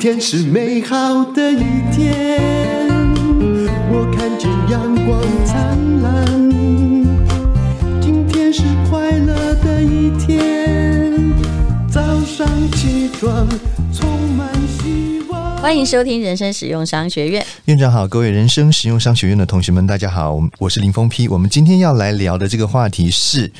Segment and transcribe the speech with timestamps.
[0.00, 1.58] 天是美好的一
[1.94, 2.88] 天，
[3.92, 6.50] 我看见阳光灿烂。
[8.00, 11.34] 今天是快乐的一天，
[11.90, 13.46] 早上起床
[13.92, 15.58] 充满希望。
[15.58, 17.44] 欢迎收听人生实用商学院。
[17.66, 21.28] 院长好，各位人生实用商学院的同学们，大家好，我是林峰批。
[21.28, 23.52] 我们今天要来聊的这个话题是，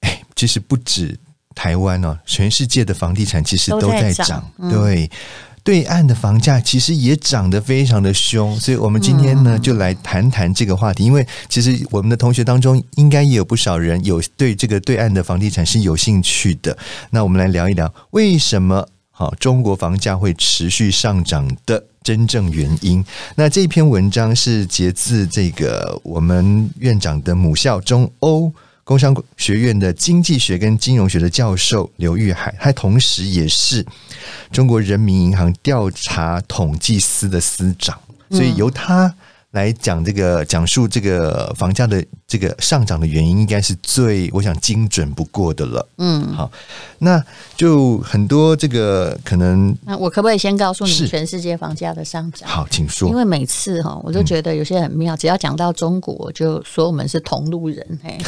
[0.00, 1.20] 哎，其实不止。
[1.60, 5.10] 台湾哦，全世界的房地产其实都在涨，对，
[5.62, 11.04] 对岸的房价其实也涨得非常的凶，所以我们今天呢就来谈谈这个话题。
[11.04, 16.74] 因为其实我们的同学当中应该也有不少人有对这个对岸的房地产是有兴趣的。
[17.10, 23.04] 那我们来聊一聊为什么好中国房价会持续上涨的真正原因。
[23.36, 28.50] 那这篇文章是截自这个我们院长的母校中欧。
[28.90, 33.86] 工商学院的经济学跟金融学的教授刘玉海，他同时也是
[34.50, 37.96] 中国人民银行调查统计司的司长，
[38.32, 39.14] 所以由他。
[39.52, 45.88] 来讲这个讲述这个房价的这个上涨的原因，应该是最我想精准不过的了。
[45.98, 46.48] 嗯，好，
[46.98, 47.20] 那
[47.56, 52.48] 就很多这个可能，那我可不可以先告诉你全世界房价的上涨？
[52.48, 53.08] 好，请说。
[53.08, 57.98] 因为每次哈，我都觉得有些很妙，嗯、只要讲到中国，就说我们是同路人。
[58.04, 58.18] 嘿，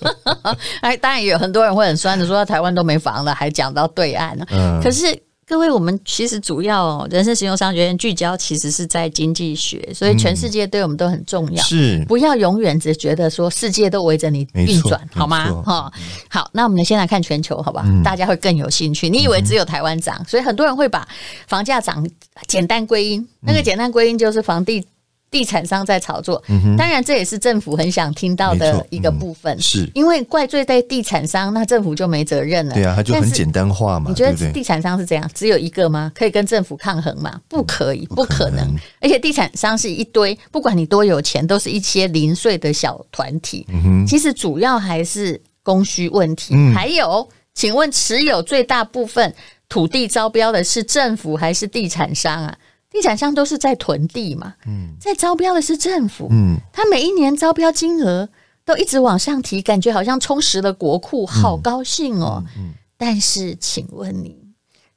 [0.82, 4.44] 哎，当然也有很多人会很酸的说，台湾都没房了，还讲到对岸呢。
[4.50, 5.18] 嗯，可是。
[5.44, 11.62] 各位，我们其实主要人生实用商学院聚焦其实是在经济学，所以全世界对我们都很重要。
[11.64, 15.52] 是，不要永远只觉得说世界都围着你运转，好吗？
[15.62, 15.92] 哈，
[16.30, 17.84] 好，那我们先来看全球，好吧？
[18.02, 19.10] 大家会更有兴趣。
[19.10, 21.06] 你以为只有台湾涨，所以很多人会把
[21.46, 22.08] 房价涨
[22.46, 24.86] 简单归因，那个简单归因就是房地。
[25.32, 26.40] 地产商在炒作，
[26.76, 32.74] 当然这也是政府很想听到的一个部分，是因为怪罪在地产商，那政府就没责任了。
[32.74, 34.10] 对啊，他就很简单化嘛。
[34.10, 36.12] 你觉得地产商是这样，只有一个吗？
[36.14, 37.40] 可以跟政府抗衡吗？
[37.48, 38.76] 不可以，不可能。
[39.00, 43.66] 而且地产商是一堆，不管你多有钱，都是一些零碎的小团体。
[44.06, 46.54] 其实主要还是供需问题。
[46.74, 49.34] 还有，请问持有最大部分
[49.66, 52.54] 土地招标的是政府还是地产商啊？
[52.92, 58.28] 地产商都是在囤地嘛，嗯，在招标的是政府，嗯，他每一年招标金额
[58.64, 62.44] 都一直往上提，感觉好像充实了国库，好高兴哦。
[62.56, 64.36] 嗯，嗯，但是请问你，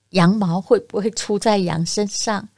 [0.10, 2.50] 羊毛会不会出在羊身上？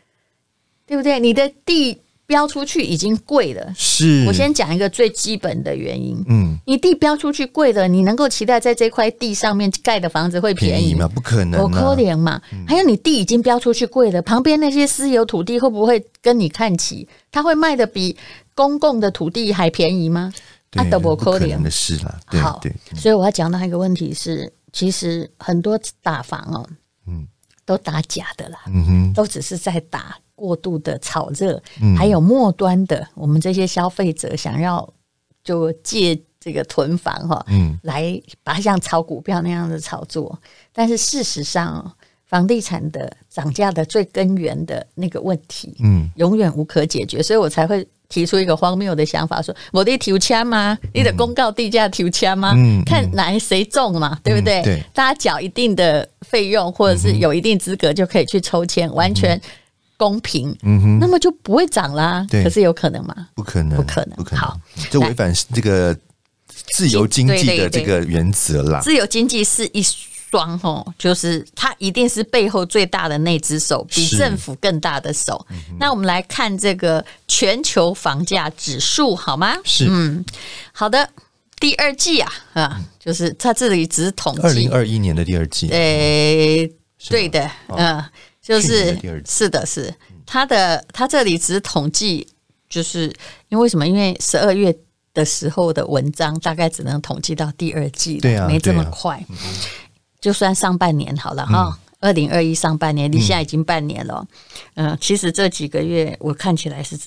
[0.88, 1.20] 对不对？
[1.20, 2.02] 你的地。
[2.28, 6.22] 标出去已经贵了，是我先讲一个最基本的原因。
[6.28, 11.08] 嗯，你地标出去贵了，你能够期待在这块地上面盖的房子会便宜，吗？
[11.08, 12.42] 不可能，我可怜嘛。
[12.52, 17.08] 嗯、还有你地已经标出去贵了，旁边那些私有土地会不会跟你看齐？
[17.32, 18.18] 他会卖的比
[18.54, 20.34] 公共的土地还便宜吗？
[20.70, 22.20] 对啊，都不可怜的事了。
[22.42, 26.68] 好，对，所以我要讲到一个问题是，其实很多打房哦，
[27.08, 27.26] 嗯，
[27.66, 30.18] 都打假的啦，嗯哼，都只是在打。
[30.38, 31.60] 过度的炒热，
[31.98, 34.88] 还有末端的，我们这些消费者想要
[35.44, 40.40] 就借这个囤房哈，嗯，来把它像炒股票那样的炒作。
[40.72, 41.92] 但是事实上，
[42.28, 50.78] 房地产的涨价的最根源的那个问题，嗯，永远无可解决，所以我才会提出一个荒谬的想法，说我的提签吗？
[50.94, 52.54] 你的公告地价提签吗？
[52.56, 54.62] 嗯，看哪谁中嘛，对不对？
[54.62, 59.42] 对，大家缴一定的费用，或者是有一定资格就可以去抽签，完全。
[59.98, 62.26] 公平，嗯哼，那么就不会涨啦。
[62.30, 63.16] 对，可是有可能吗？
[63.34, 64.40] 不可能，不可能，不可能。
[64.40, 64.60] 好，
[64.90, 65.98] 这违反这个
[66.72, 68.80] 自由经济的这个原则啦。
[68.82, 75.46] 自由经济是一双哦，就是它一定是背后最大的那只手，比政府更大的手。
[75.80, 79.56] 那我们来看这个全球房价指数好吗？
[79.64, 80.24] 是，嗯，
[80.72, 81.10] 好的。
[81.60, 85.68] 第二季啊，啊，就是它这里只是统计二零二一年的第二季。
[85.70, 86.72] 诶，
[87.10, 88.04] 对的，嗯。
[88.48, 89.94] 就是是的，是
[90.26, 92.26] 他的，他这里只统计，
[92.70, 93.14] 就是
[93.50, 93.86] 因为什么？
[93.86, 94.74] 因为十二月
[95.14, 99.22] 的时候的文章大概只能统计到第二季，对啊，没这么快。
[100.22, 104.26] 就算上半年好了哈，二零二一上半年，你现在已经半年了。
[104.76, 106.98] 嗯，其实这几个月我看起来是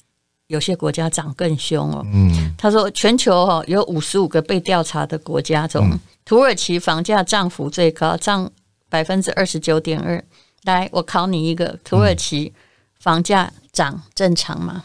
[0.49, 2.05] 有些国家涨更凶哦。
[2.12, 8.53] 嗯，他说全球哈有五十五个被调查的国家中，土耳其房价涨幅最高，涨
[8.91, 10.23] 百分之二十九点二。
[10.65, 12.53] 来，我考你一个：土耳其
[12.99, 14.85] 房价涨正常吗？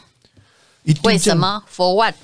[1.03, 2.15] 为什么？For what？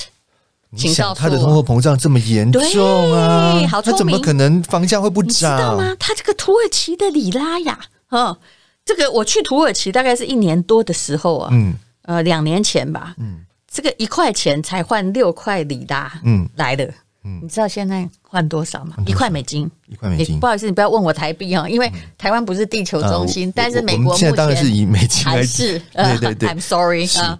[0.78, 1.16] 请告诉我。
[1.16, 3.60] 他的通货膨胀这么严重啊？
[3.84, 5.30] 他怎么可能房价会不涨？
[5.30, 5.96] 你知道吗？
[6.00, 7.78] 他这个土耳其的里拉呀，
[8.10, 8.38] 哦，
[8.86, 16.86] 这个我去土耳其大概是一年多的时候啊，嗯，呃，两年前吧，嗯，这个一块钱才换六块里拉，嗯，来的。
[16.86, 18.96] 嗯，你知道现在换多少吗？
[19.06, 20.40] 一块美金，一块美金。
[20.40, 25.78] 不好意思，你不要问我台币哦，因为台湾不是地球中心，嗯、但是美国目前现在当然是以美金来是。
[25.94, 27.40] 对对对，I'm sorry 啊，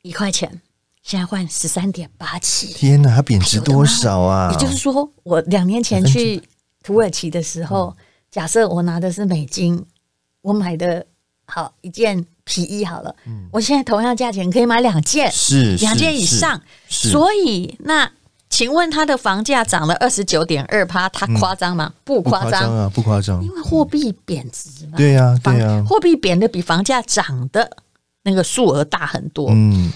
[0.00, 0.62] 一块钱
[1.02, 2.68] 现在换十三点八七。
[2.68, 4.50] 天哪，它贬值多少啊？
[4.50, 6.42] 也就是说，我两年前去
[6.82, 7.94] 土耳其的时候，
[8.30, 9.84] 假设我拿的是美金，
[10.40, 11.04] 我买的
[11.44, 18.10] 好一件皮衣好了，嗯、我现在同样价钱可以买两件，是两件以上，所以那。
[18.48, 21.92] 请问他的房价涨了二十九点二趴，他夸张吗？
[22.04, 24.96] 不夸张啊，不夸张，因为货币贬值嘛。
[24.96, 27.70] 对呀，对呀，货币贬的比房价涨的
[28.22, 29.48] 那个数额大很多。
[29.50, 29.92] 嗯。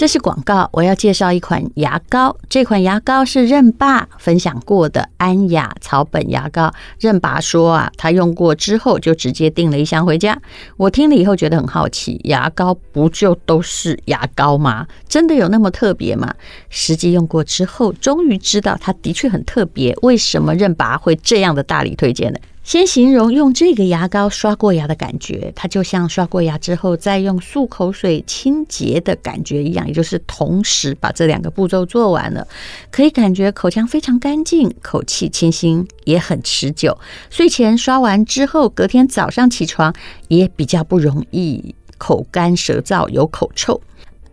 [0.00, 2.34] 这是广告，我要介绍一款牙膏。
[2.48, 6.72] 这款牙膏是任爸分享过的安雅草本牙膏。
[6.98, 10.40] 任爸说啊，他用过之后就直接订了一箱回家。
[10.78, 14.86] 我听了以后觉得很好奇，牙膏不就都是牙膏吗？
[15.06, 16.34] 真的有那么特别吗？
[16.70, 19.94] 实际用过之后，终于知道它的确很特别。
[20.00, 22.38] 为什么任爸会这样的大力推荐呢？
[22.70, 32.46] 先形容用这个牙膏刷过牙的感觉，它就像刷过牙之后再用漱口水清洁的感觉一样，也就是同时把这两个步骤做完了，
[32.92, 36.96] 可以感觉口腔非常干净，口气清新，也很持久。
[37.28, 39.92] 睡前刷完之后，隔天早上起床
[40.28, 43.80] 也比较不容易口干舌燥、有口臭。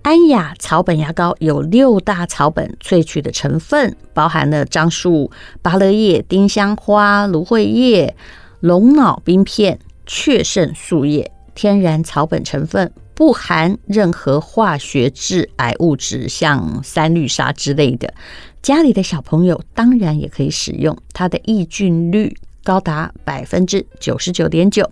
[0.03, 5.29] 安雅草本牙膏有六大草本萃取的成分，包含了樟树、
[5.61, 8.15] 芭乐叶、丁香花、芦荟叶、
[8.61, 18.13] 龙脑冰片、雀肾树叶，天然草本成分，不含任何化学致癌物质，像三氯沙之类的。
[18.61, 24.91] 家里的小朋友当然也可以使用，它的抑菌率高达百分之九十九点九。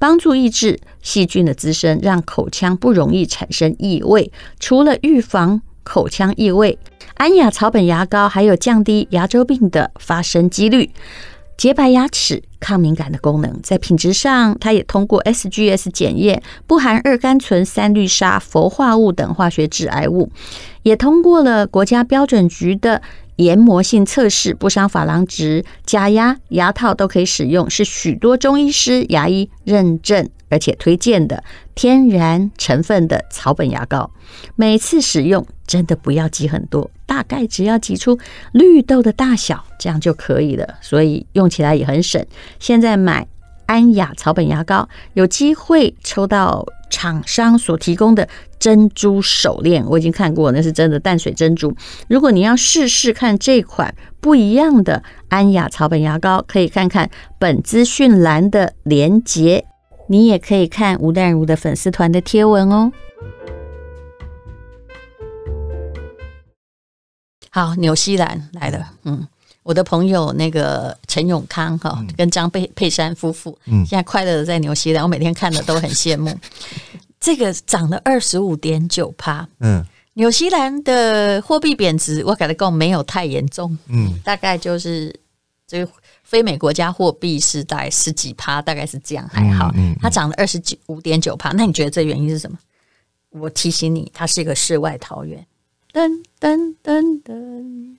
[0.00, 4.32] 帮助抑制细菌的滋生，让口腔不容易产生异味。
[4.58, 6.76] 除了预防口腔异味，
[7.14, 10.90] 安雅草本牙膏还有降低牙周病的发生几率、
[11.56, 13.60] 洁白牙齿、抗敏感的功能。
[13.62, 20.32] 在品质上，它也通过 SGS 检验，不含二甘醇、三氯沙、氟化物等化学致癌物，
[20.82, 23.02] 也通过了国家标准局的。
[23.36, 31.42] 研磨性测试不伤珐琅质，假牙牙套都可以使用，是许多中医师、牙医认证而且推荐的
[31.74, 34.10] 天然成分的草本牙膏。
[34.54, 38.18] 每次使用真的不要挤很多，大概只要挤出
[38.52, 40.74] 绿豆的大小，这样就可以了。
[40.80, 42.24] 所以用起来也很省。
[42.60, 43.26] 现在买
[43.66, 46.64] 安雅草本牙膏，有机会抽到。
[46.94, 51.74] 厂商所提供的珍珠手链，我已经看过，那是真的淡水珍珠。
[52.08, 57.10] 如果你要试试看这款不一样的安雅草本牙膏，可以看看
[57.40, 59.66] 本资讯栏的连结，
[60.06, 62.92] 你也可以看吴淡如的粉丝团的贴文哦。
[67.50, 69.26] 好，纽西兰来了，嗯。
[69.64, 76.32] 我的朋友那个陈永康哈，跟张佩佩珊夫妇，现在快乐的在纽西兰，我每天看的都很羡慕。
[77.18, 79.82] 这个涨了二十五点九趴，嗯，
[80.12, 85.18] 纽西兰的货币贬值，我感觉够没有太严重，嗯，大概就是
[85.66, 85.90] 这个
[86.22, 89.72] 非美国家货币是大概十几趴，大概是这样还好。
[89.74, 92.58] 嗯它涨了二十五点九趴，那你觉得这原因是什么？
[93.30, 95.44] 我提醒你，它是一个世外桃源。
[95.90, 97.96] 噔噔噔噔。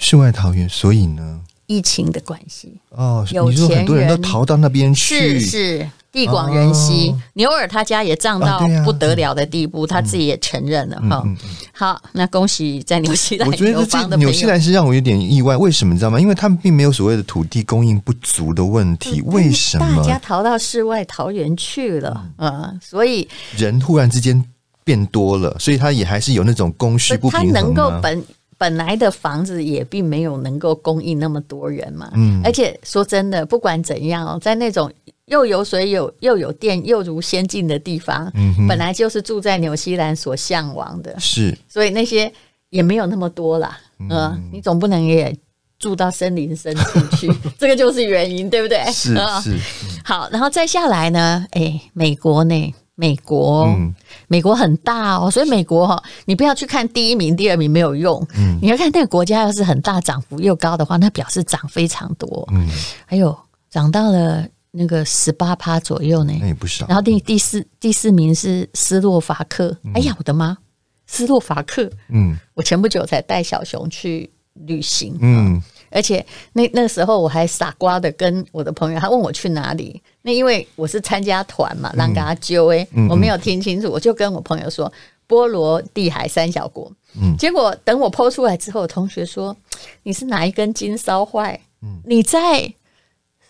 [0.00, 7.10] 世外桃源，所以呢，疫情的关系哦，你说很多人都逃到那边去，是是地广人稀。
[7.10, 11.22] 哦、牛尔他家也涨到不得了的地步，他自己也承认了哈。
[11.24, 16.18] 嗯嗯嗯、好，那恭喜在纽西兰，我觉得这纽西兰是让我有点意外，为什么你知道吗？
[16.18, 22.26] 因为他们并没有所谓的土地供应不足的问题，为什么大家逃到世外桃源去了？
[22.38, 24.42] 嗯，所以人突然之间
[24.82, 28.24] 变多了，所以他也还是有那种供需不平衡，他能够本。
[28.60, 34.92] 本来的房子也并没有能够供应那么多人嘛，嗯，而且说真的，不管怎样哦，在那种
[35.24, 42.30] 又有水有又有电又如仙境的地方，嗯，本来就是住在纽西兰所向往的，是，所以那些
[42.68, 45.34] 也没有那么多啦，嗯，嗯，你总不能也
[45.78, 48.84] 住到森林深处去， 这个就是原因，对不对？
[48.92, 49.56] 是是，
[50.04, 52.74] 好，然后再下来呢，哎，美国呢？
[53.00, 53.94] 美国，嗯、
[54.28, 62.68] 美国很大哦，所以美国哈，你不要去看第一名、第二名没有用，嗯，你要看那个国家要是很大、涨幅又高的话，那表示涨非常多，嗯，
[63.06, 63.34] 还有
[63.70, 66.86] 涨到了那个十八趴左右呢，那也不少。
[66.88, 70.58] 然后第第四第四名是斯洛伐克，嗯、哎呀，我的妈，
[71.06, 75.62] 斯洛伐克，嗯，我前不久才带小熊去旅行，嗯。
[75.90, 84.90] 而且那那时候我还傻瓜的跟我的朋友，他问我去哪里，那因为我是参加团嘛，让给他揪哎，我没有听清楚，我就跟我朋友说
[85.26, 86.90] 波罗的海三小国。
[87.20, 89.56] 嗯，结果等我 po 出来之后，同学说
[90.04, 91.60] 你是哪一根筋烧坏？
[91.82, 92.72] 嗯，你在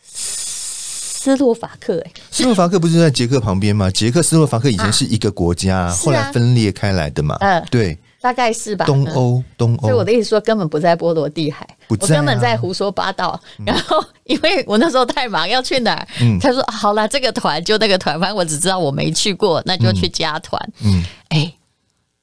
[0.02, 2.00] 斯洛伐克、欸？
[2.00, 3.90] 哎，斯洛伐克不是在捷克旁边吗？
[3.90, 7.36] 捷克斯洛伐克以前是一个国家，啊、后来分裂开来的嘛。
[7.40, 7.98] 嗯、啊，对。
[8.20, 9.80] 大概是吧，东欧，东欧。
[9.80, 13.40] 所以我的意思说，根本不在波罗的海，我根本在胡说八道。
[13.64, 16.06] 然后，因为我那时候太忙，要去哪儿？
[16.38, 20.60] 他说好了，这个团就那个团，反正我只知道我没去过，那就去加团。
[20.84, 21.54] 嗯，哎，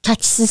[0.04, 0.48] 它是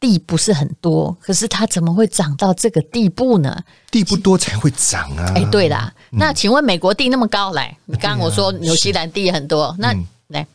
[0.00, 3.62] 地不是很多，可是它怎么会涨到这个地步呢？
[3.90, 5.30] 地不多才会涨啊！
[5.34, 9.94] 哎，对啦，那请问美国地那么高，来，你刚刚我说纽西兰地很多，那
[10.28, 10.46] 来。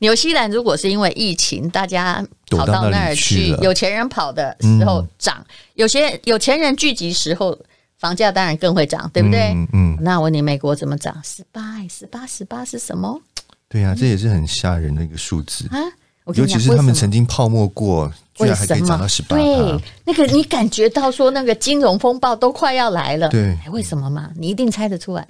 [0.00, 7.58] 纽西兰如果是因为疫情，大家跑到那儿去，有钱人跑的时候涨，嗯、有些有钱人聚集时候，
[7.98, 9.52] 房价当然更会涨，对不对？
[9.54, 11.20] 嗯，嗯，那我问你，美国怎么涨？
[11.24, 13.20] 十八，十八，十八是什么？
[13.68, 15.78] 对呀、啊，这也是很吓人的一个数字啊！
[16.34, 19.36] 尤其是他们曾经泡沫过，居然还可以涨到十八。
[19.36, 24.30] 对，那个你感觉到说那个金融风暴都快要来了，对，为什么嘛？
[24.36, 25.26] 你一定猜得出来，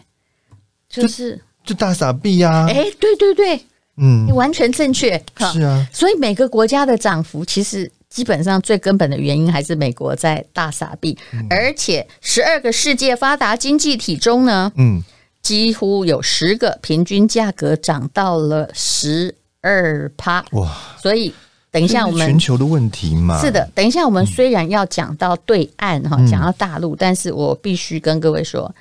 [0.88, 2.66] 就是就，就大傻逼呀！
[2.68, 3.60] 哎，对对对。
[3.98, 15.02] 嗯，你完全正确，是啊，所以每个国家的涨幅其实基本上最根本的原因还是美国在大傻逼，嗯、而且十二个世界发达经济体中呢，嗯，
[15.42, 20.74] 几乎有十个平均价格涨到了十二趴，哇！
[21.02, 21.34] 所以
[21.70, 28.74] 等一下我们全球的问题嘛，是的，等一下我们虽然要讲到对岸哈，讲、嗯、到大陆，但是我必须跟各位说，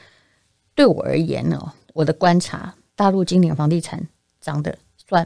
[0.74, 1.60] 对我而言呢，
[1.94, 4.02] 我的观察，大陆今年房地产
[4.40, 4.78] 涨的。
[5.08, 5.26] 算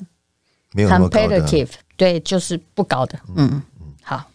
[0.73, 3.19] 没有 competitive，对，就是不高的。
[3.35, 4.29] 嗯嗯，好，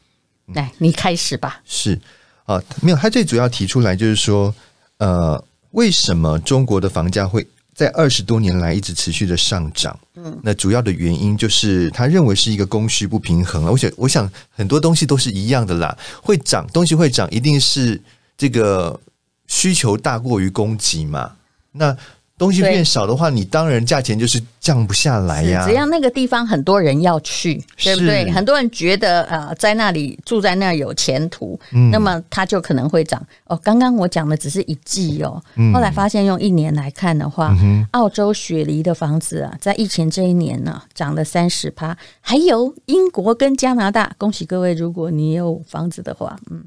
[0.47, 1.61] 来，你开始吧。
[1.65, 1.99] 是
[2.45, 4.55] 啊，没有，他最主要提出来就是说，
[4.99, 9.99] 呃，为什么中国的房价会在二十多年来一直持续的上涨？
[10.15, 13.65] 嗯，那主要的原因就是他认为是一个供需不平衡。
[13.65, 13.71] 了。
[13.71, 18.01] 我想我想很多东西都是一样的啦，会涨，东西会涨，一定是
[18.37, 18.99] 这个
[19.47, 21.37] 需求大过于供给嘛。
[21.73, 21.97] 那
[22.39, 25.67] 东西变少的话，你当然价钱就是降不下来呀。
[25.67, 28.31] 只要那个地方很多人要去，对不对？
[28.31, 31.59] 很多人觉得呃，在那里住在那儿有前途，
[31.91, 33.25] 那么它就可能会涨。
[33.45, 37.57] 哦，刚刚我讲的只是一季哦，后来发现用一年来看的话，
[37.93, 41.97] 澳洲雪梨的房子啊，在疫情这一年呢，涨了三十趴。
[42.21, 46.65] 还有英国跟加拿大，恭喜各位，如果你有房子的话，嗯。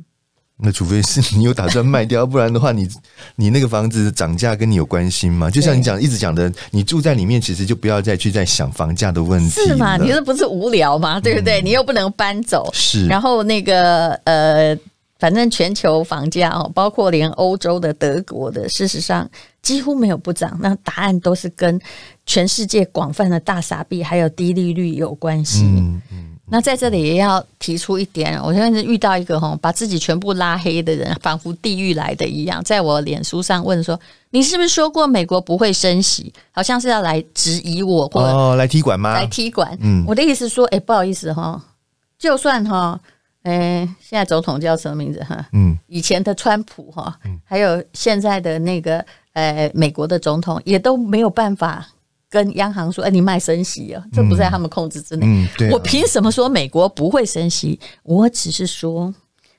[0.62, 2.90] 那除非是你有打算卖掉，不然的话你，你
[3.36, 5.50] 你那个房子涨价跟你有关系吗？
[5.50, 9.50] 就像你讲一直讲的，你住在里面，其实就不要再去再想房价的问题。
[9.50, 9.96] 是吗？
[9.96, 11.18] 你这不是无聊吗？
[11.18, 11.62] 对不对？
[11.62, 12.70] 嗯、你又不能搬走。
[12.74, 13.08] 是。
[13.08, 14.78] 然后那个呃，
[15.18, 19.30] 反正全球房价哦，包括连欧洲的、德国的，事实上
[19.62, 20.58] 几乎没有不涨。
[20.62, 21.80] 那答案都是跟
[22.26, 25.64] 全世界广泛的大傻币还有低利率有关系。
[25.64, 26.36] 嗯嗯。
[26.52, 34.00] 那在这里也要提出一点，我现在是遇到一个哈，把自己全部拉黑的人，仿佛地狱来的一样，在我脸书上问说
[34.32, 36.34] ：“你是不是说过美国不会升息？
[36.52, 39.14] 好像是要来质疑我，或哦，来踢馆吗？
[39.14, 39.78] 来踢馆。
[39.82, 41.62] 嗯，我的意思说，哎，不好意思哈，
[42.18, 43.00] 就算哈，
[43.44, 45.46] 哎，现在总统叫什么名字哈？
[45.54, 51.88] 嗯，以前的川普哈，还有现在的那个呃美国的总统，也都没有办法。”
[52.30, 55.26] 跟央行说：“哎，你卖升息啊，这不在他们控制之内。
[55.26, 57.80] 嗯嗯啊、我凭什么说美国不会升息？
[58.04, 59.12] 我只是说，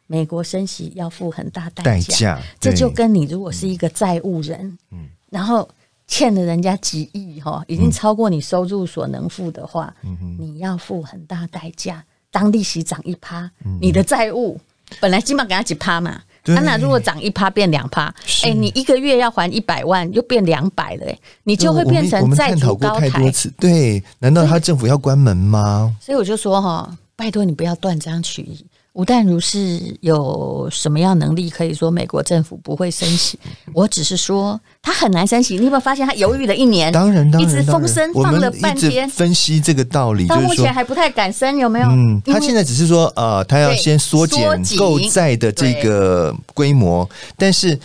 [0.07, 1.91] 美国升息要付很大代价。
[1.91, 5.69] 代价这就跟你如果是一个债务人，嗯、然后
[6.07, 12.05] 欠了人家几亿哈，已经超过你收入所能付的话，嗯、你要付很大代价。
[12.31, 14.61] 当利息涨一趴，嗯、你的债务
[15.01, 18.13] 本来起码给他几趴嘛。”他那如果涨一趴变两趴，
[18.45, 23.11] 哎，你一个月要还一百万，又变两百了，哎，你就会变成债主高台。
[23.59, 25.95] 对，难道他政府要关门吗？
[26.01, 28.65] 所以我就说哈，拜托你不要断章取义。
[28.93, 33.39] 吴淡如是有什么样能力可以说美国政府不会升息？
[33.73, 35.55] 我只是说他很难升息。
[35.55, 36.93] 你有没有发现他犹豫了一年？
[36.93, 41.87] 当然，当然，一直风声放了半天，分析这个道理，到目前还不太敢升，有没有？
[41.89, 44.45] 嗯，他现在只是说呃，他要先缩减
[44.77, 47.79] 购债的这个规模，但是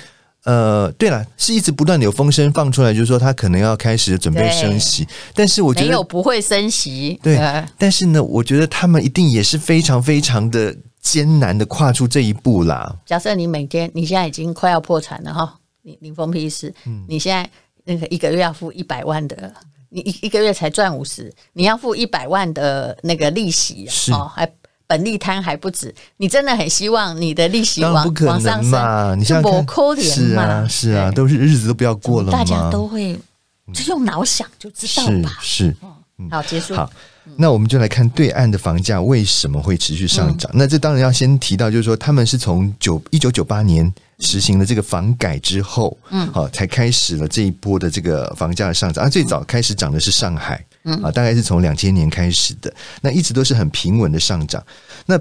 [0.45, 7.19] 呃，对了，是一直不断的有风声放出来，就是说他可能要开始准备升息，但是我觉得没有不会升息。
[7.21, 7.39] 对，
[7.77, 10.75] 但是呢，我觉得他们一定也是非常非常的。
[11.05, 12.93] 艰难的跨出这一步啦。
[13.05, 17.47] 假设你每天，你现在已经快要破产了哈，你林峰批示，嗯，你现在
[17.83, 19.53] 那个一个月要付一百万的，
[19.89, 24.11] 你一一个月才赚五十，你要付一百万的那个利息，是。
[24.13, 24.51] 哦，还
[24.87, 33.15] 本利摊还不止，你真的很希望你的利息往不可能，往上升，你像不抠脸嘛，是啊，是啊，都是日子都不要过了，大家都会
[33.71, 35.75] 就用脑想就知道吧，是，是。
[36.31, 36.73] 好结束。
[36.73, 36.89] 好
[37.37, 40.49] 那我们就来看对岸的房价为什么会持续上涨。
[40.53, 49.03] 嗯、那这当然要先提到，就是说他们是从九一九九八年实行了这个房改之后，嗯，好、啊、才开始了这一波的这个房价的上涨。
[49.05, 54.63] 啊，最早开始涨的是上海，嗯，啊，大概是从两千年开始的，那一直都是很平稳的上涨。
[55.05, 55.19] 那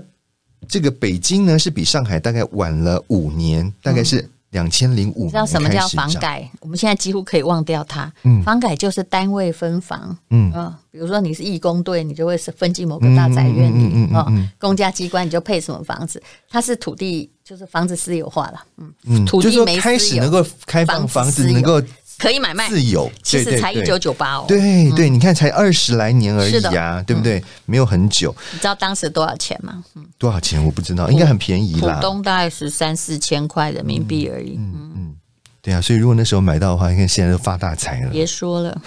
[0.69, 4.29] 这个北京呢，是比上海大概晚了五年，大概是。
[4.55, 6.49] 两千零五，知道什么叫房改？
[6.61, 8.11] 我们现在几乎可以忘掉它。
[8.23, 10.17] 嗯，房改就是单位分房。
[10.31, 13.91] 嗯嗯，比如说你是义工队，你就会是分进某个大宅院里。
[13.93, 16.23] 嗯嗯，公家机关你就配什么房子？
[16.49, 18.65] 它是土地，就是房子私有化了。
[18.79, 21.83] 嗯嗯，土地没开始能够开放房子，能够。
[22.25, 24.47] 可以买卖自由，其实才一九九八哦。
[24.49, 27.45] 对对，你看才二十来年而已啊，对不对？
[27.66, 28.35] 没有很久。
[28.50, 29.85] 你知道当时多少钱吗？
[30.16, 31.97] 多少钱我不知道，应该很便宜啦。
[31.97, 34.54] 浦东大概是三四千块人民币而已。
[34.57, 35.14] 嗯嗯，
[35.61, 38.11] 对啊，所以如果那时候买到的话，你看现在都发大财了。
[38.11, 38.81] 别说了，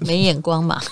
[0.00, 0.82] 没眼光嘛。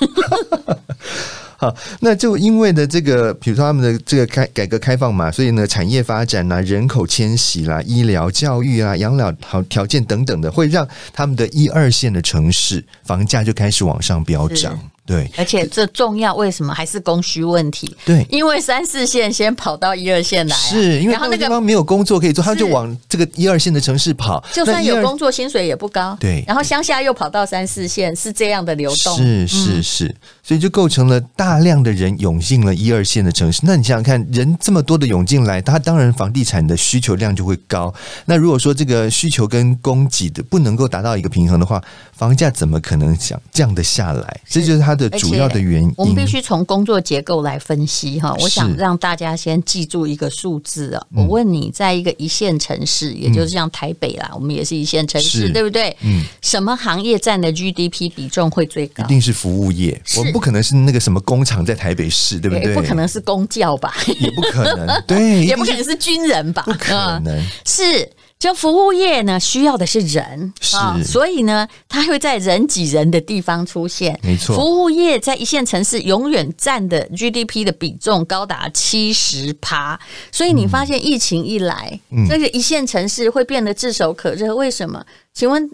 [1.65, 14.79] 好，那就因为的这个，比如说他们的这个开改革开放嘛，所以呢，产业发展啦、人口迁徙啦、医疗、教育啊、养老好条件等等的，会让他们的一二线的城市房价就开始往上飙涨。
[15.07, 17.95] 对，而且这重要，为什么还是供需问题？
[18.07, 24.43] 对，因为三四线先跑到一二线来，是因为他那个地方没有工作可以做，他就往这个一二线的城市跑。
[24.51, 26.17] 就算有工作，薪水也不高。
[26.19, 29.15] 对，然后乡下又跑到三四线，是这样的流动。
[29.19, 30.15] 是是是，
[30.45, 33.61] 所以就构成了大量的人涌进了一二线的城市。
[33.65, 37.93] 那你想想看，人这么多的涌进来，他当然房地产的需求量就会高。
[38.25, 41.83] 那如果说这个需求跟供给的不能够达到一个平衡的话，
[42.13, 44.41] 房价怎么可能想降得下来？
[44.49, 44.95] 这就是它。
[44.95, 48.33] 的主要的原因，我们必须从工作结构来分析哈。
[48.39, 51.05] 我想让大家先记住一个数字啊。
[51.13, 55.97] 我问你，在一个一线城市，也就是像台北啦，我们也是一线城市，对不对？
[56.03, 56.23] 嗯。
[56.43, 59.03] 什么行业占的 GDP 比重会最高？
[59.03, 60.01] 一定是服务业。
[60.17, 62.75] 我们不可能是那个什么工厂在台北市，对不对？
[62.75, 63.95] 不可能是公教吧？
[64.19, 66.63] 也不可能， 对，也不可能是军人吧？
[66.67, 68.11] 不可能是。
[68.37, 74.19] 就服务业呢，需要的是人，是，所以呢，它会在人挤人的地方出现。
[74.23, 79.99] 没错，服务业在一线城市永远占的 GDP 的比重高达七十趴，
[80.31, 84.55] 所以你发现疫情一来，嗯、这个一线城市会变得炙手可热。
[84.55, 85.03] 为什么？
[85.33, 85.71] 请问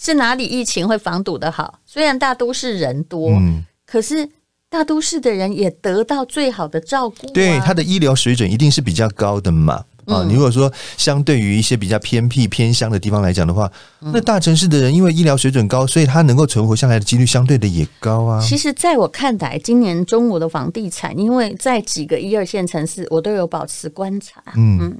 [0.00, 1.80] 是哪里疫情会防堵的好？
[1.84, 3.62] 虽然大都市人多，嗯、
[3.94, 4.28] 可是
[4.68, 9.84] 大都市的人也得到最好的照顾、啊，对，他的医疗水准一定是比较高的嘛。
[10.06, 18.40] 啊，你如果说相对于一些比较偏僻偏乡的地方来讲的话，那大城市的人因为医疗水准高，所以他能够存活下来的几率相对的也高啊。
[18.42, 24.42] 其实，在我看来，今年中国的房地产，因为在几个一二线城市，我都有保持观察。
[24.56, 24.98] 嗯嗯，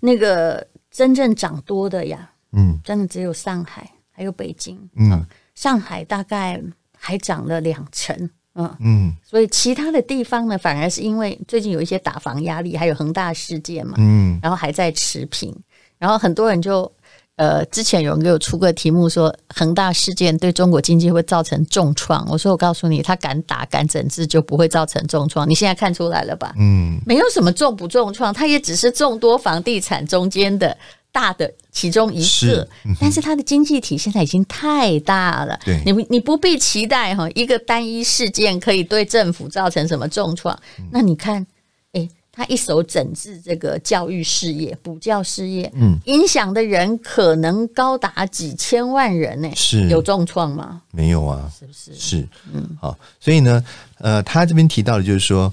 [0.00, 4.76] 那个真正涨多的呀，嗯，真的只有上海还有北京。
[4.96, 5.24] 嗯，
[5.54, 6.60] 上海大概
[7.04, 8.14] 还涨了两成。
[8.54, 15.56] 嗯嗯，所以其他的地方呢，反而是因为最近有一些打房压力，还有恒大事件嘛，嗯，然后还在持平，
[15.98, 16.90] 然后很多人就
[17.36, 26.52] 呃，之前有人给我出个题目说，恒大事件对中国经济会造成重创，我说我告诉你，他敢打敢整治就不会造成重创，你现在看出来了吧？
[26.58, 30.76] 嗯，没有什么重不重创，它也只是众多房地产中间的。
[31.12, 32.66] 大的其中一个，
[32.98, 40.58] 但是它的经济体现在已经太大了，对你你不必期待哈一个单一事件可以对政府造成什么重创。
[40.78, 41.46] 嗯、那你看，
[41.92, 50.80] 诶，他一手整治这个教育事业、补教事业，嗯，影响的人可能高达几千万人呢，是有重创吗？
[50.92, 51.94] 没有啊，是不是？
[51.94, 53.62] 是，嗯，好，所以呢，
[53.98, 55.52] 呃，他这边提到的就是说。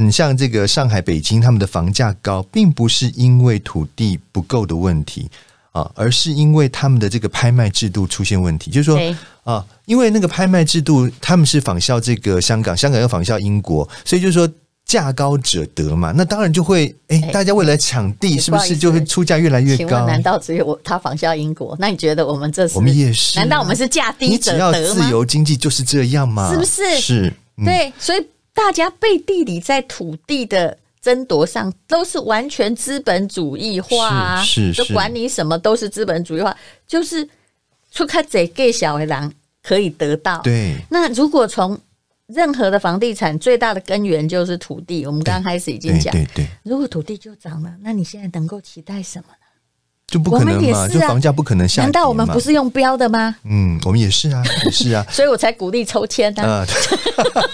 [0.00, 5.30] 嗯，像这个上海、北京，他们的房价高，并不是因为土地不够的问题
[5.72, 8.70] 啊，而是因为他们的这个拍卖制度出现问题。
[8.70, 8.98] 就是说
[9.44, 14.48] 啊，因为那个拍卖制度，他们是仿效这个香港，香港又仿效英国，所以就是说
[14.86, 16.14] 价高者得嘛。
[16.16, 20.06] 那当然就会，哎，大家为了抢地，是不是就会出价越来越高？
[20.06, 21.76] 难道只有我他仿效英国？
[21.78, 22.74] 那你觉得我们这是？
[22.74, 23.38] 我们也是？
[23.38, 24.78] 难道我们是价低者得吗？
[24.78, 26.50] 你只要自由经济就是这样吗？
[26.50, 26.98] 是不是？
[26.98, 28.26] 是，嗯、对，所以。
[28.62, 36.54] 大家背地里在土地的争夺上都是完全资本主义化啊，是，是，就管你什么都是资本主义化，
[36.86, 37.26] 就是
[37.90, 40.42] 出开贼给小的狼可以得到。
[40.42, 41.76] 对，那如果从
[42.26, 49.39] 任何的房地产最大的根源就是土地，我们刚开始已经讲，对对，如果土地就涨了，那你现在能够期待什么呢？
[50.10, 51.84] 就不可能嘛，啊、就房价不可能下跌。
[51.84, 53.36] 难道我们不是用标的吗？
[53.44, 56.66] 嗯，我们也是啊，也是啊， 所以我才鼓励抽签啊。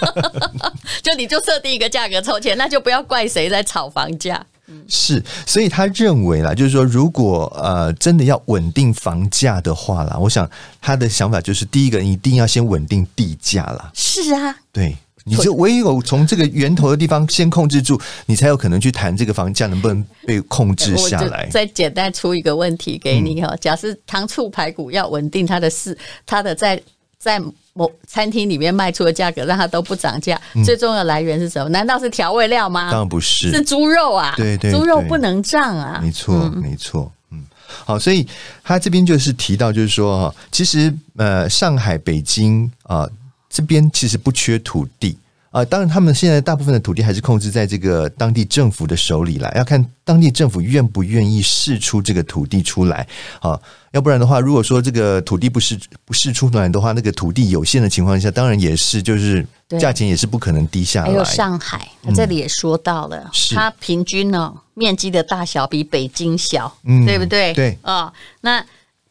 [1.02, 4.44] 就你就设定一个价格抽签，那就不要怪谁在炒房价。
[4.68, 10.48] 嗯，是，所以他认为啦，就是说，如果呃真的要稳定房价的话啦，我想
[10.80, 13.90] 他的想法就是，第一个你一定要先稳定地价啦。
[13.94, 14.96] 是啊，对。
[15.28, 21.48] 你就唯有从这个源头的地方先控制住，你才有可能去谈这个房价能不能被控制下来。
[21.50, 26.80] 再简单出一个问题给你哈，假设糖醋排骨要稳定它的市，它的在
[27.18, 31.68] 在某餐厅里面卖出的价格，让它都不涨价，嗯、最重要的来源是什么？
[31.70, 32.92] 难道是调味料吗？
[32.92, 34.32] 当然不是，是猪肉啊！
[34.36, 35.98] 对对，对，猪肉不能涨啊！
[36.00, 37.10] 没错，嗯、没错。
[37.32, 37.44] 嗯，
[37.84, 38.24] 好，所以
[38.62, 42.98] 他这边就是提到，就是说哈，其实呃，上海、北京啊。
[42.98, 43.10] 呃
[43.56, 45.16] 这边其实不缺土地
[45.50, 53.08] 啊，当然他们现在大部分的土地还是控制在这个当地政府的手里了，要看当地政府愿不愿意释出这个土地出来
[53.40, 53.58] 啊，
[53.92, 59.46] 要不然的话，如果说这个土地不释不释出来的话，那个土地有限的情况下，当然也是就是
[59.80, 61.06] 价钱也是不可能低下来。
[61.06, 67.54] 还有上海，他这里也说到了，嗯、它平均呢面积的大小比北京小，嗯、对不对？
[67.54, 68.62] 对啊、哦，那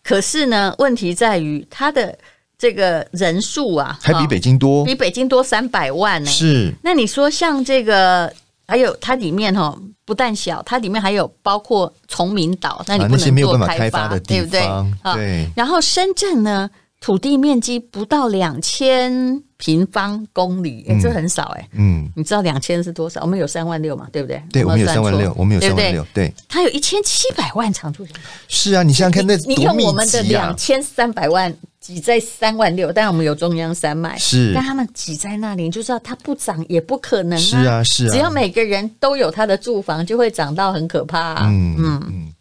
[0.03, 2.15] 可是呢，问题在于它的。
[2.58, 6.30] 这个人数啊，还比北京多，比北京多三百万呢。
[6.30, 8.32] 是，那你说像这个，
[8.65, 14.62] 还有它里面哈，不但小，它里面还有包括崇明岛，那你不能做开发，啊、那些没有办法开发的地方，对
[15.04, 15.15] 不对？
[15.15, 15.50] 对。
[15.56, 16.70] 然后深圳呢，
[17.02, 21.70] 土地面积不到两千平方公里，哎，这很少哎。
[21.74, 23.20] 嗯，你知道两千是多少？
[23.22, 24.41] 我们有三万六嘛，对不对？
[24.52, 26.34] 对，我们有三万六，我们有三万六，对。
[26.48, 28.20] 它有一千七百万常住人口。
[28.48, 31.54] 是啊，你想想看，那你用我们的两千三百万。
[31.86, 37.39] 挤在三万六，但我们有中央山脉，是，但他们挤在那里，你就知道它不涨也不可能啊。
[37.39, 41.43] 是啊，是啊，只要每个人都有他的住房，就会涨到很可怕啊。
[41.43, 42.34] 嗯嗯嗯。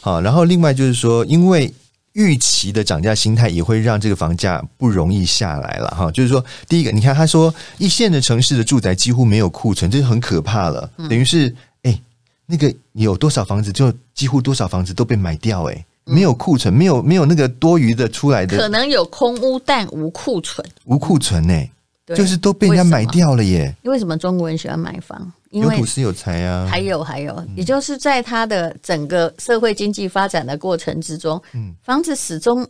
[0.00, 1.70] 好，然后另外就是说，因为
[2.14, 6.10] 预期的涨价心态，也会让这个房价不容易下来了哈。
[6.10, 10.90] 就是说，第一个，你看他说一线的城市的住宅几乎没有库存，这是很可怕了。
[10.96, 12.00] 等于是，哎，
[12.46, 15.84] 那个有多少房子，就几乎多少房子都被买掉，哎。
[16.06, 21.70] 没有库存，没有没有那个多余的出来的，可能有空屋，但无库存，无库存呢、欸，
[22.14, 23.74] 就是都被人家买掉了耶。
[23.82, 25.32] 为什么中国人喜欢买房？
[25.50, 26.68] 因为有土是有财啊。
[26.70, 32.64] 还有还有，也就是在他的整个社会经济发展的过程之中，嗯，房子始终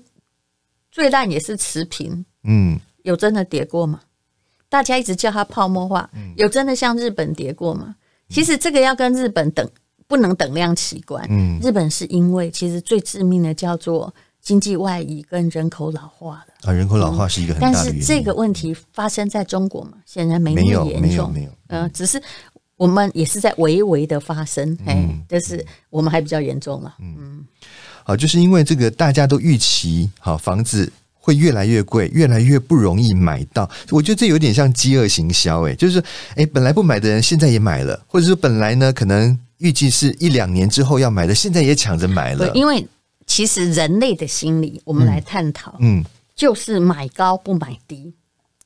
[0.90, 4.00] 最烂也是持平，嗯，有真的跌过吗？
[4.68, 7.94] 大家一直叫它泡沫化，有真的像日本跌过吗？
[8.30, 9.68] 其实这个要跟日本等。
[10.06, 11.26] 不能等量齐观。
[11.28, 17.92] 嗯，日本是因为其实最致命的叫做经济外移跟人口老化的啊，人口老化是一个很大的原因。
[17.92, 22.22] 但是这个问题发生在中国嘛，显然没那么严重，没有，没有，嗯，只是
[22.76, 26.94] 我们也是在微微的发生，哎，但是我们还比较严重了。
[27.00, 27.44] 嗯，
[28.04, 33.68] 好，就是因为这个大家都预期，好房子会越来越贵，越来越不容易买到。
[33.90, 36.00] 我觉得这有点像饥饿行销，哎，就是
[36.36, 39.36] 哎，本来不买的人现在也买了，或者说本来呢可能。
[39.58, 42.50] 预计是一两年之后要买的，现在也抢着买了。
[42.54, 42.86] 因为
[43.26, 48.14] 其实人类的心理，我们来探讨，嗯，就是买高不买低，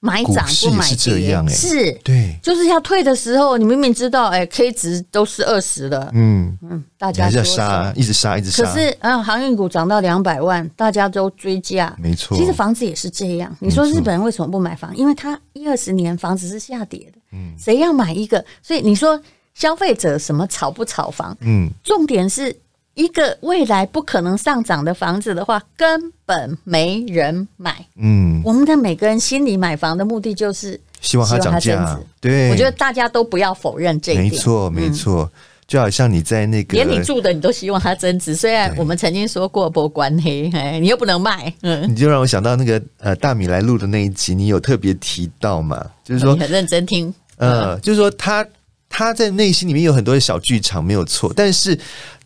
[0.01, 8.65] 买涨不买跌，是这样，哎，是，对，就是要退的时候，你明明知道，哎，K 值都是二十了，嗯嗯，大家还是要杀，一直杀，一直杀。
[8.65, 12.37] 可是，嗯，航运股涨到两百万，大家都追价，没错。
[12.37, 13.57] 其实房子也是这样。
[13.61, 14.95] 你说日本人为什么不买房？
[14.97, 18.45] 因为他一二十年房子是下跌的，嗯，谁要买一个？
[18.63, 19.21] 所以你说。
[19.61, 21.37] 消费者什么炒不炒房？
[21.41, 22.57] 嗯，重点是
[22.95, 27.85] 一个未来不可能上涨的房子的话，根本没人买。
[27.97, 32.01] 嗯，我们的每个人心里买房的目的就是希望它涨价。
[32.23, 34.31] 对，我觉得大家都不要否认这一点。
[34.31, 35.31] 没错，没错，
[35.67, 38.35] 就好像你在那个连你住的你都希望它增值。
[38.35, 41.53] 虽然我们曾经说过不关黑，哎，你又不能卖。
[41.61, 45.85] 嗯，你就让我想到那个呃大米来录的那一集，你有特别提到嘛？
[46.03, 47.13] 就是说很认真听。
[47.37, 48.43] 呃，就是说他。
[48.91, 51.33] 他在内心里面有很多的小剧场，没有错。
[51.35, 51.79] 但是，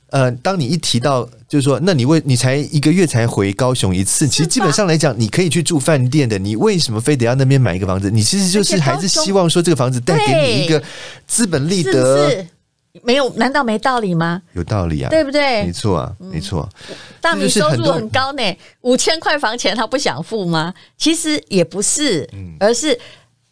[0.08, 6.38] 呃，当你一提到，就是说，那你为你才一个月才回高雄一次，其实基本上来讲，你可以去住饭店的。
[6.38, 8.10] 你为什么非得要那边买一个房子？
[8.10, 10.82] 你其实就是还是希望说，这个房子带给你一个
[11.26, 12.44] 资本利得，
[13.02, 13.32] 没有？
[13.34, 14.40] 难道没道理吗？
[14.54, 15.64] 有道理啊，对不对？
[15.64, 16.68] 没错啊，没错。
[17.20, 18.42] 大米收入很高呢，
[18.80, 20.72] 五千块房钱他不想付吗？
[20.96, 22.98] 其实也不是，而是。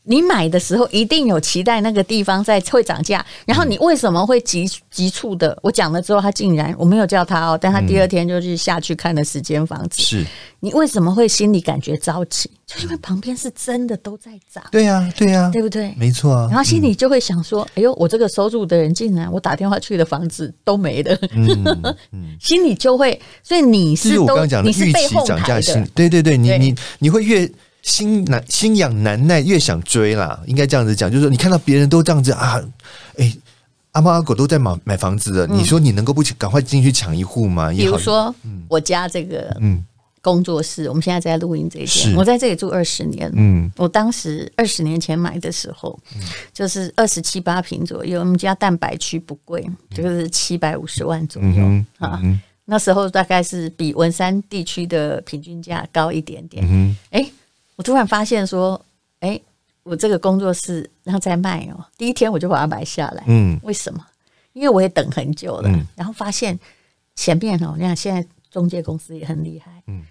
[0.05, 5.57] 你买的时候一定有期待那个地方在会涨价，然后你为什么会急急促的？
[5.62, 10.03] 我讲了之后，他竟然我没有叫他哦，但他第二天就去下去看了十间房子。
[10.03, 10.27] 是
[10.61, 12.51] 你为什么会心里感觉着急？
[12.67, 14.65] 就因为旁边是真的都在涨。
[14.73, 15.95] 对呀，对呀，对不对？
[15.97, 16.49] 没错啊。
[16.49, 21.95] 然后心里就会想说：“哎呦，我这个收入的人竟然我打电话去的房子都没了嗯。”
[22.41, 25.87] 心里就会，所以你是都你是被哄抬的。
[25.95, 27.49] 对对对，你你你会越。
[27.83, 32.62] 心难心痒难耐，越想追啦，应该这样子讲，就是说，你看到别人都这样子啊，
[33.18, 33.33] 哎，
[33.90, 37.71] 阿猫阿狗都在买买房子了，嗯、你说你能够不赶快进去抢一户吗？
[37.71, 39.85] 比如说，嗯、我家这个，嗯，
[40.23, 43.31] 工作室，我们现在在录音这一间，我在这里住二十年。
[43.35, 45.99] 嗯，我当时二十年前买的时候，
[46.55, 48.21] 就是二十七八平左右。
[48.21, 52.21] 我们家蛋白区不贵，就是七百五十万左右、嗯啊。
[52.23, 56.64] 嗯、那时候大概是比文山地区的平均价高一点点。
[56.71, 57.27] 嗯哎，
[57.76, 58.80] 我突然发现说，
[59.20, 59.40] 哎，
[59.82, 63.24] 我这个工作室然后在卖哦，第一天我就把它买下来。
[63.26, 64.04] 嗯，为什么？
[64.52, 66.58] 因为我也等很久了，嗯、然后发现
[67.16, 69.72] 前面哦，你看现在中介公司也很厉害。
[69.87, 70.02] 嗯。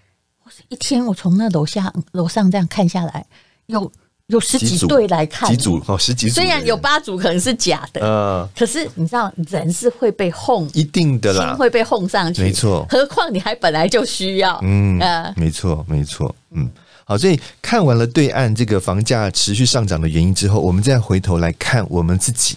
[0.44, 3.24] 我一天，我从那楼下楼上这样看下来，
[3.66, 3.90] 有
[4.26, 6.34] 有十几对来看，几组哦，十几组。
[6.34, 12.84] 虽然有八组可能是假的，嗯，可是你知道人是会被哄，一定的啦，会被哄上去，没错。
[12.90, 15.00] 何况你还本来就需要，嗯，
[15.36, 16.68] 没错，没错，嗯。
[17.04, 22.56] 好，所以看完了对岸这个房价持续上涨的原因之后，我们再回头来看我们自己，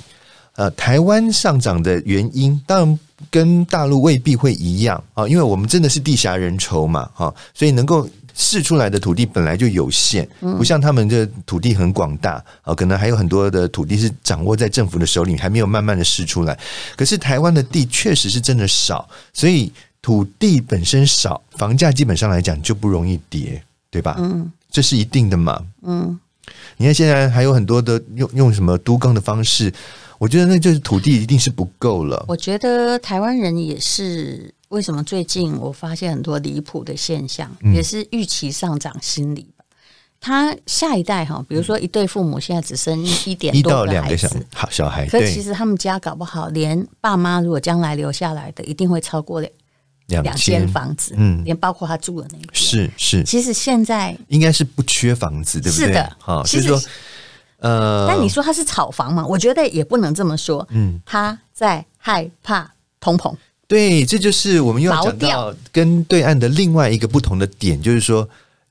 [0.55, 2.99] 呃，台湾上涨的原因，当然。
[3.31, 10.27] 跟大陆未必会一样啊，因为我们真的是地狭人稠嘛，哈，所以能够试出来的土地本来就有限，
[10.58, 16.60] 不像他们的土地很广大啊，可能还有很多的土地是掌握在政府的手里，还没有慢慢的试出来。
[16.97, 23.63] 可是台湾的地确实是真的少，所以土地本身少，房价基本上来讲就不容易跌，
[23.95, 24.17] 对吧？
[24.19, 25.58] 嗯，这是一定的嘛。
[25.84, 26.19] 嗯，
[26.75, 29.73] 你看现在还有很多的用用什么都更的方式。
[30.17, 32.25] 我觉得那就是土地一定是不够了。
[32.27, 39.63] 我觉得台湾人也是，为什么最近我发现很多离谱的现象，嗯、也是预期上涨心理吧。
[40.19, 49.41] 他下一代哈，比如说一对父母现在只生一点多个孩子，好小孩，可其实他们家搞不好连爸妈如果将来留下来的，一定会超过
[50.07, 53.23] 两两间房子，嗯，连包括他住的那个是是。
[53.23, 55.87] 其实现在应该是不缺房子，对不对？
[55.87, 56.81] 是的，好，就是说。
[57.59, 59.25] 呃，但你说他是炒房嘛？
[59.25, 60.67] 我觉得也不能这么说。
[60.71, 63.35] 嗯，他在害怕通膨。
[63.67, 68.27] 对，这就是我们又要讲到跟对岸的另外一个不同的点，就是说。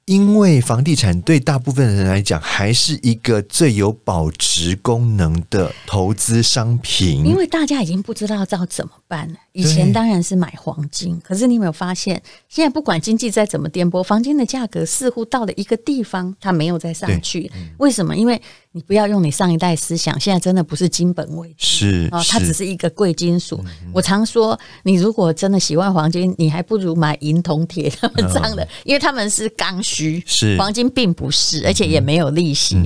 [0.06, 7.24] 因为房地产对大部分人来讲还是一个最有保值功能的投资商品。
[7.24, 9.34] 因为大家已经不知道要怎么办了。
[9.52, 17.50] 以前当然是买黄金，可是你有没有发现，现在不管经济再怎么颠簸，黄金的价格似乎到了一个地方，它没有再上去。
[17.78, 18.14] 为什么？
[18.14, 18.40] 因为
[18.76, 23.64] 你不要用你上一代思想，现在真的不是金本位，是啊，它只是一个贵金属。
[23.92, 32.76] 我常说，你如果真的喜欢黄金，你还不如买银、铜、铁他们这样的，因为他们是刚需，是黄金并不是，而且也没有利息。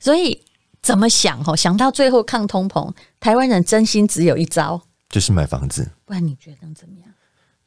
[0.00, 0.36] 所以
[0.82, 1.42] 怎么想？
[1.44, 5.88] 哈，想到最后抗通膨，台湾人真心只有一招，就是买房子。
[6.04, 7.08] 不然你觉得怎么样？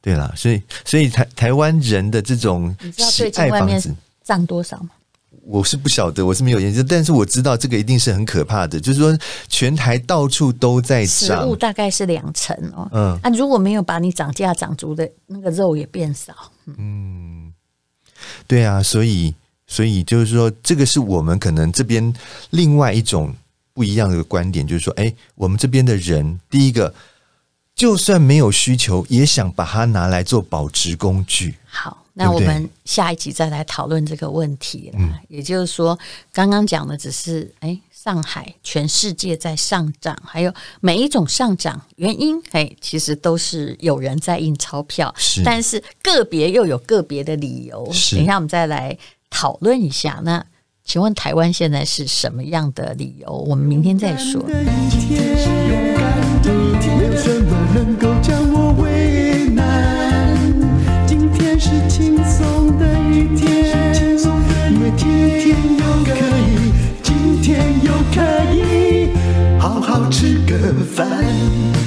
[0.01, 3.81] 对啦，所以所以台台湾人的这种你知道最近外面
[4.21, 4.89] 涨多少吗？
[5.49, 12.87] 我是不晓得，我是没有研究，但是我知道这个一定是很可怕的，就是说全台到处都在涨，食物大概是两成哦。
[12.93, 16.33] 嗯，那、啊、如果没有把你涨价涨足的那个肉也变少。
[16.67, 17.53] 嗯，嗯
[18.45, 19.33] 对啊，所以
[19.65, 22.13] 所以就是说，这个是我们可能这边
[22.51, 23.33] 另外一种
[23.73, 26.93] 不一样的观点，就是说，哎，我们这边的人，第一个
[27.73, 31.55] 就算没有需求，也想把它拿来做保值工具。
[31.65, 32.05] 好。
[32.19, 34.99] 那我们下一集再来讨论这个问题了。
[34.99, 35.97] 嗯，也就是说，
[36.33, 47.89] 刚刚讲的只是哎，上海全世界在上涨，还有每一种上涨原因，哎，其实都是有人在印钞票，是，但是个别又有个别的理由。
[47.93, 48.97] 是，等一下我们再来
[49.29, 50.19] 讨论一下。
[50.25, 50.45] 那
[50.83, 53.31] 请问台湾现在是什么样的理由？
[53.31, 54.45] 我们明天再说。
[57.15, 58.38] 是
[61.99, 64.17] 轻松的一天。
[64.71, 66.71] 因为今天又可以
[67.03, 68.21] 今天又可
[68.53, 69.09] 以
[69.59, 71.78] 好好吃个饭。